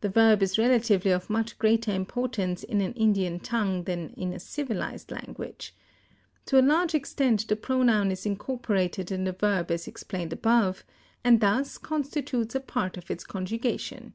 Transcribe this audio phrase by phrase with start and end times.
[0.00, 4.40] The verb is relatively of much greater importance in an Indian tongue than in a
[4.40, 5.76] civilized language.
[6.46, 10.82] To a large extent the pronoun is incorporated in the verb as explained above,
[11.22, 14.14] and thus constitutes a part of its conjugation.